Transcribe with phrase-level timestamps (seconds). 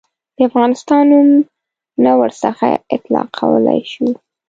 [0.35, 1.29] د افغانستان نوم
[2.03, 4.07] نه ورڅخه اطلاقولای شو.